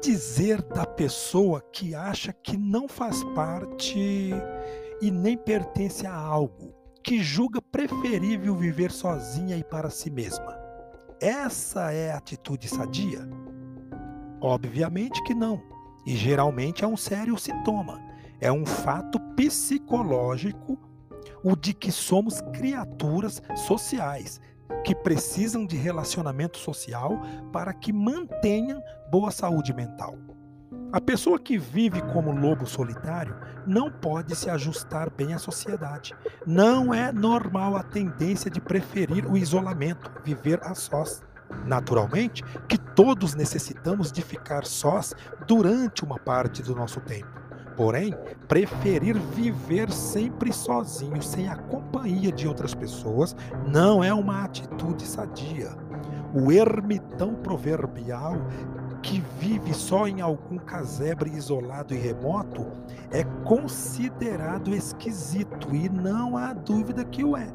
[0.00, 4.30] dizer da pessoa que acha que não faz parte
[5.00, 6.72] e nem pertence a algo,
[7.02, 10.56] que julga preferível viver sozinha e para si mesma?
[11.20, 13.28] Essa é a atitude sadia?
[14.40, 15.62] Obviamente que não,
[16.06, 18.00] e geralmente é um sério sintoma.
[18.40, 20.78] É um fato psicológico
[21.44, 24.40] o de que somos criaturas sociais
[24.84, 27.20] que precisam de relacionamento social
[27.52, 30.16] para que mantenham boa saúde mental.
[30.92, 33.34] A pessoa que vive como lobo solitário
[33.66, 36.14] não pode se ajustar bem à sociedade.
[36.46, 41.22] Não é normal a tendência de preferir o isolamento, viver a sós.
[41.64, 45.14] Naturalmente que todos necessitamos de ficar sós
[45.46, 47.41] durante uma parte do nosso tempo.
[47.76, 48.14] Porém,
[48.46, 53.34] preferir viver sempre sozinho, sem a companhia de outras pessoas,
[53.66, 55.70] não é uma atitude sadia.
[56.34, 58.36] O ermitão proverbial
[59.02, 62.66] que vive só em algum casebre isolado e remoto
[63.10, 67.52] é considerado esquisito e não há dúvida que o é.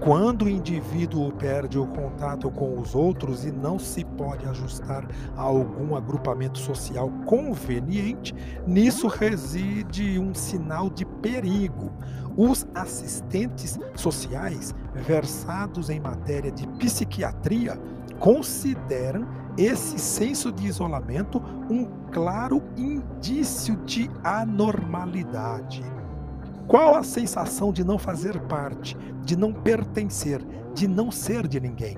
[0.00, 5.40] Quando o indivíduo perde o contato com os outros e não se pode ajustar a
[5.40, 8.34] algum agrupamento social conveniente,
[8.66, 11.90] nisso reside um sinal de perigo.
[12.36, 17.80] Os assistentes sociais versados em matéria de psiquiatria
[18.18, 25.95] consideram esse senso de isolamento um claro indício de anormalidade.
[26.68, 31.96] Qual a sensação de não fazer parte, de não pertencer, de não ser de ninguém?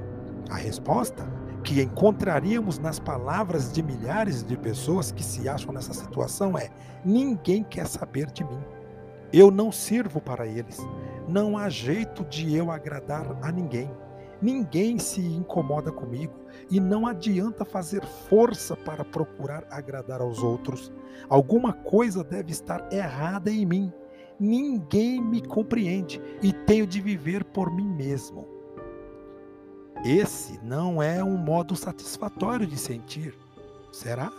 [0.51, 1.27] A resposta
[1.65, 6.69] que encontraríamos nas palavras de milhares de pessoas que se acham nessa situação é:
[7.03, 8.61] ninguém quer saber de mim.
[9.33, 10.87] Eu não sirvo para eles.
[11.27, 13.91] Não há jeito de eu agradar a ninguém.
[14.41, 16.35] Ninguém se incomoda comigo
[16.71, 20.93] e não adianta fazer força para procurar agradar aos outros.
[21.29, 23.93] Alguma coisa deve estar errada em mim
[24.39, 28.47] ninguém me compreende e tenho de viver por mim mesmo.
[30.05, 33.37] Esse não é um modo satisfatório de sentir,
[33.93, 34.31] será?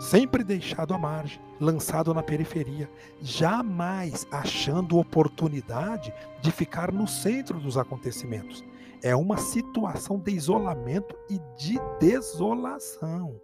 [0.00, 7.76] Sempre deixado à margem, lançado na periferia, jamais achando oportunidade de ficar no centro dos
[7.76, 8.64] acontecimentos.
[9.02, 13.40] É uma situação de isolamento e de desolação.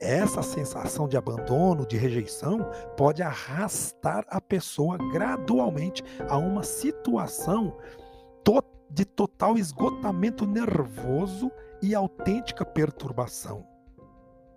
[0.00, 7.76] Essa sensação de abandono, de rejeição, pode arrastar a pessoa gradualmente a uma situação
[8.92, 11.50] de total esgotamento nervoso
[11.80, 13.64] e autêntica perturbação.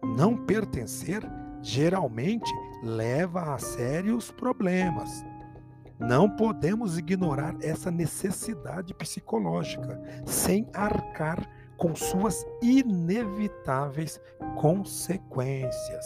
[0.03, 1.22] Não pertencer
[1.62, 2.52] geralmente
[2.82, 5.24] leva a sérios problemas.
[6.00, 14.19] Não podemos ignorar essa necessidade psicológica sem arcar com suas inevitáveis
[14.56, 16.06] consequências.